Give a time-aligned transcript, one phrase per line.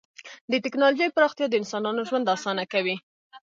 [0.51, 2.95] د ټکنالوژۍ پراختیا د انسانانو ژوند اسانه کوي.